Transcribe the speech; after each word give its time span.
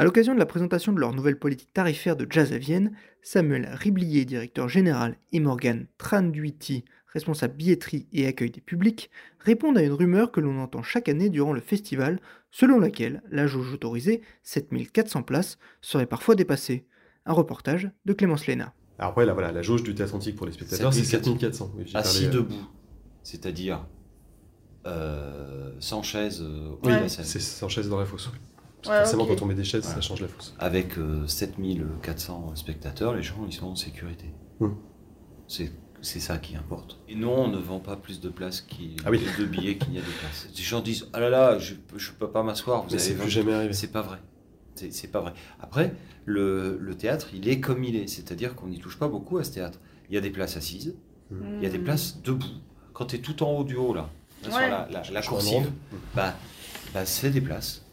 À 0.00 0.04
l'occasion 0.04 0.32
de 0.32 0.38
la 0.38 0.46
présentation 0.46 0.94
de 0.94 0.98
leur 0.98 1.12
nouvelle 1.12 1.38
politique 1.38 1.74
tarifaire 1.74 2.16
de 2.16 2.26
Jazz 2.30 2.54
à 2.54 2.56
Vienne, 2.56 2.92
Samuel 3.20 3.68
Riblier, 3.70 4.24
directeur 4.24 4.66
général, 4.66 5.18
et 5.32 5.40
Morgan 5.40 5.88
Tranduiti, 5.98 6.86
responsable 7.12 7.54
billetterie 7.54 8.06
et 8.10 8.26
accueil 8.26 8.50
des 8.50 8.62
publics, 8.62 9.10
répondent 9.40 9.76
à 9.76 9.82
une 9.82 9.92
rumeur 9.92 10.32
que 10.32 10.40
l'on 10.40 10.58
entend 10.58 10.82
chaque 10.82 11.10
année 11.10 11.28
durant 11.28 11.52
le 11.52 11.60
festival, 11.60 12.18
selon 12.50 12.78
laquelle 12.78 13.22
la 13.30 13.46
jauge 13.46 13.74
autorisée, 13.74 14.22
7400 14.42 15.22
places, 15.22 15.58
serait 15.82 16.06
parfois 16.06 16.34
dépassée. 16.34 16.86
Un 17.26 17.34
reportage 17.34 17.90
de 18.06 18.14
Clémence 18.14 18.46
Léna. 18.46 18.72
Alors 18.98 19.10
après, 19.10 19.26
là, 19.26 19.34
voilà, 19.34 19.52
la 19.52 19.60
jauge 19.60 19.82
du 19.82 19.94
théâtre 19.94 20.14
antique 20.14 20.36
pour 20.36 20.46
les 20.46 20.52
spectateurs, 20.52 20.94
c'est 20.94 21.02
4400. 21.02 21.72
Oui, 21.76 21.90
Assis 21.92 22.22
parlé, 22.22 22.36
euh, 22.38 22.40
debout, 22.40 22.70
c'est-à-dire 23.22 23.86
euh, 24.86 25.72
sans 25.78 26.02
chaise 26.02 26.40
euh, 26.40 26.70
Oui, 26.84 26.92
c'est 27.08 27.38
sans 27.38 27.68
chaise 27.68 27.90
dans 27.90 27.98
la 27.98 28.06
fosse. 28.06 28.30
Parce 28.82 28.88
que 28.96 29.02
forcément, 29.04 29.26
quand 29.26 29.42
on 29.42 29.46
met 29.46 29.54
des 29.54 29.64
chaises, 29.64 29.84
ça 29.84 30.00
change 30.00 30.22
la 30.22 30.28
fosse. 30.28 30.54
Avec 30.58 30.96
euh, 30.98 31.26
7400 31.26 32.52
spectateurs, 32.56 33.14
les 33.14 33.22
gens 33.22 33.44
ils 33.46 33.52
sont 33.52 33.66
en 33.66 33.76
sécurité. 33.76 34.26
Hum. 34.60 34.76
C'est 35.48 35.72
c'est 36.02 36.20
ça 36.20 36.38
qui 36.38 36.56
importe. 36.56 36.98
Et 37.10 37.14
non, 37.14 37.42
on 37.44 37.48
ne 37.48 37.58
vend 37.58 37.78
pas 37.78 37.94
plus 37.96 38.20
de 38.20 38.30
places 38.30 38.62
qui, 38.62 38.96
Ah 39.04 39.10
oui. 39.10 39.18
plus 39.18 39.44
de 39.44 39.46
billets 39.50 39.76
qu'il 39.76 39.90
n'y 39.92 39.98
a 39.98 40.00
de 40.00 40.06
places. 40.06 40.48
Les 40.56 40.62
gens 40.62 40.80
disent 40.80 41.08
ah 41.12 41.20
là 41.20 41.28
là, 41.28 41.58
je 41.58 41.74
je 41.96 42.12
peux 42.12 42.30
pas 42.30 42.42
m'asseoir. 42.42 42.82
Vous 42.84 42.88
Mais 42.88 42.94
avez 42.94 43.02
c'est 43.02 43.12
20 43.14 43.22
plus 43.22 43.30
jamais 43.30 43.52
arrivé. 43.52 43.72
C'est 43.74 43.92
pas 43.92 44.00
vrai. 44.02 44.16
C'est 44.76 44.92
c'est 44.94 45.08
pas 45.08 45.20
vrai. 45.20 45.34
Après, 45.60 45.94
le, 46.24 46.78
le 46.80 46.94
théâtre, 46.94 47.28
il 47.34 47.48
est 47.48 47.60
comme 47.60 47.84
il 47.84 47.96
est. 47.96 48.06
C'est-à-dire 48.06 48.54
qu'on 48.54 48.68
n'y 48.68 48.78
touche 48.78 48.98
pas 48.98 49.08
beaucoup 49.08 49.36
à 49.36 49.44
ce 49.44 49.52
théâtre. 49.52 49.78
Il 50.08 50.14
y 50.14 50.18
a 50.18 50.22
des 50.22 50.30
places 50.30 50.56
assises, 50.56 50.96
il 51.30 51.62
y 51.62 51.66
a 51.66 51.70
des 51.70 51.78
places 51.78 52.20
debout. 52.22 52.46
Quand 52.94 53.06
tu 53.06 53.16
es 53.16 53.18
tout 53.20 53.42
en 53.42 53.50
haut 53.52 53.64
du 53.64 53.76
haut, 53.76 53.92
là, 53.94 54.08
là, 54.44 54.50
sur 54.50 54.58
la, 54.60 54.88
la, 54.90 55.02
la 55.12 55.22
coursive, 55.22 55.52
ronde. 55.54 55.72
bah, 56.16 56.34
bah 56.94 57.04
c'est 57.06 57.30
des 57.30 57.40
places. 57.42 57.84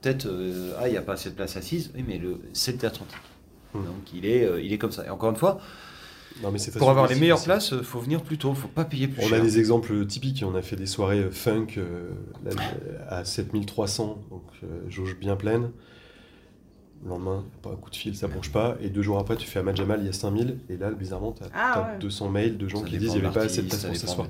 Peut-être, 0.00 0.26
euh, 0.26 0.72
ah, 0.78 0.88
il 0.88 0.92
n'y 0.92 0.96
a 0.96 1.02
pas 1.02 1.14
assez 1.14 1.30
de 1.30 1.34
place 1.34 1.56
assise, 1.56 1.90
oui, 1.94 2.04
mais 2.06 2.18
le, 2.18 2.40
c'est 2.52 2.72
le 2.72 2.78
théâtre 2.78 3.02
antique. 3.02 3.16
Hmm. 3.74 3.84
Donc 3.84 4.12
il 4.14 4.26
est, 4.26 4.44
euh, 4.44 4.60
il 4.62 4.72
est 4.72 4.78
comme 4.78 4.92
ça. 4.92 5.04
Et 5.06 5.10
encore 5.10 5.30
une 5.30 5.36
fois, 5.36 5.58
Non, 6.42 6.50
mais 6.50 6.58
pour 6.78 6.90
avoir 6.90 7.08
les 7.08 7.14
meilleures 7.14 7.42
places, 7.42 7.70
il 7.72 7.84
faut 7.84 8.00
venir 8.00 8.22
plus 8.22 8.38
tôt, 8.38 8.50
il 8.50 8.56
faut 8.56 8.68
pas 8.68 8.84
payer 8.84 9.08
plus 9.08 9.22
On 9.24 9.28
cher. 9.28 9.38
a 9.38 9.40
des 9.40 9.58
exemples 9.58 10.06
typiques. 10.06 10.44
On 10.46 10.54
a 10.54 10.62
fait 10.62 10.76
des 10.76 10.86
soirées 10.86 11.20
euh, 11.20 11.30
funk 11.30 11.66
à 13.08 13.24
7300, 13.24 14.22
donc 14.30 14.42
jauge 14.88 15.16
bien 15.18 15.36
pleine. 15.36 15.70
Le 17.04 17.10
lendemain, 17.10 17.44
pas 17.60 17.68
un 17.70 17.76
coup 17.76 17.90
de 17.90 17.96
fil, 17.96 18.16
ça 18.16 18.28
bronche 18.28 18.50
pas. 18.50 18.76
Et 18.80 18.88
deux 18.88 19.02
jours 19.02 19.18
après, 19.18 19.36
tu 19.36 19.46
fais 19.46 19.58
à 19.58 19.62
Majamal, 19.62 20.00
il 20.00 20.06
y 20.06 20.08
a 20.08 20.12
5000. 20.14 20.56
Et 20.70 20.78
là, 20.78 20.90
bizarrement, 20.90 21.32
tu 21.32 21.42
as, 21.44 21.48
Ah 21.54 21.90
ouais. 21.92 21.98
200 22.00 22.30
mails 22.30 22.56
de 22.56 22.66
gens 22.66 22.78
Ça 22.80 22.86
qui 22.86 22.96
disent 22.96 23.10
qu'il 23.12 23.20
n'y 23.20 23.26
avait 23.26 23.34
pas 23.34 23.42
assez 23.44 23.60
de 23.62 23.68
place 23.68 23.84
pour 23.84 23.94
s'asseoir. 23.96 24.28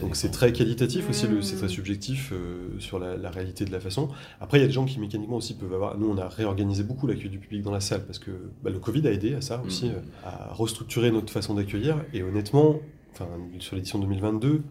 Donc 0.00 0.14
c'est 0.14 0.30
très 0.30 0.52
qualitatif 0.52 1.10
aussi, 1.10 1.26
le- 1.26 1.42
c'est 1.42 1.56
très 1.56 1.68
subjectif 1.68 2.32
euh, 2.32 2.68
sur 2.78 3.00
la, 3.00 3.16
la 3.16 3.30
réalité 3.30 3.64
de 3.64 3.72
la 3.72 3.80
façon. 3.80 4.08
Après, 4.40 4.58
il 4.58 4.60
y 4.60 4.64
a 4.64 4.68
des 4.68 4.72
gens 4.72 4.84
qui 4.84 5.00
mécaniquement 5.00 5.36
aussi 5.38 5.54
peuvent 5.54 5.74
avoir. 5.74 5.98
Nous, 5.98 6.08
on 6.08 6.16
a 6.16 6.28
réorganisé 6.28 6.84
beaucoup 6.84 7.08
l'accueil 7.08 7.30
du 7.30 7.38
public 7.40 7.62
dans 7.62 7.72
la 7.72 7.80
salle 7.80 8.04
parce 8.06 8.20
que 8.20 8.30
bah, 8.62 8.70
le 8.70 8.78
Covid 8.78 9.06
a 9.08 9.10
aidé 9.10 9.34
à 9.34 9.40
ça 9.40 9.60
aussi, 9.66 9.86
Mm. 9.88 9.92
euh, 9.94 10.00
à 10.24 10.54
restructurer 10.54 11.10
notre 11.10 11.32
façon 11.32 11.54
d'accueillir. 11.54 11.96
Et 12.12 12.22
honnêtement, 12.22 12.76
enfin, 13.12 13.26
sur 13.58 13.74
l'édition 13.74 13.98
2022, 13.98 14.62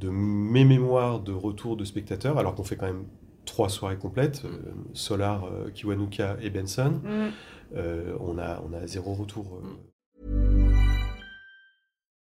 de 0.00 0.08
mes 0.10 0.64
mémoires 0.64 1.18
de 1.18 1.32
retour 1.32 1.76
de 1.76 1.84
spectateurs, 1.84 2.38
alors 2.38 2.54
qu'on 2.54 2.62
fait 2.62 2.76
quand 2.76 2.86
même 2.86 3.02
trois 3.48 3.68
soirées 3.68 3.96
complètes, 3.98 4.42
euh, 4.44 4.50
Solar, 4.94 5.44
euh, 5.46 5.70
Kiwanuka 5.74 6.36
et 6.40 6.50
Benson, 6.50 7.00
Mm. 7.02 7.30
euh, 7.76 8.16
on, 8.20 8.38
a, 8.38 8.60
on 8.62 8.72
a 8.72 8.86
zéro 8.86 9.14
retour. 9.14 9.60
euh, 9.62 10.78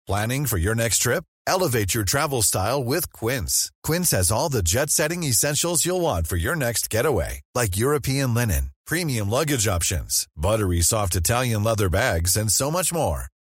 Planning 0.07 0.47
for 0.47 0.59
your 0.59 0.75
next 0.75 0.99
trip? 1.03 1.25
Elevate 1.49 1.95
your 1.95 2.05
travel 2.05 2.43
style 2.43 2.83
with 2.83 3.11
Quince. 3.13 3.71
Quince 3.83 4.11
has 4.13 4.31
all 4.33 4.49
the 4.49 4.63
jet 4.63 4.91
setting 4.91 5.23
essentials 5.25 5.85
you'll 5.85 6.01
want 6.01 6.27
for 6.27 6.37
your 6.37 6.57
next 6.57 6.91
getaway, 6.91 7.41
like 7.55 7.77
European 7.77 8.33
linen, 8.35 8.71
premium 8.87 9.29
luggage 9.31 9.67
options, 9.69 10.27
buttery 10.37 10.81
soft 10.81 11.15
Italian 11.17 11.63
leather 11.65 11.89
bags, 11.89 12.37
and 12.37 12.51
so 12.51 12.71
much 12.71 12.93
more. 12.93 13.27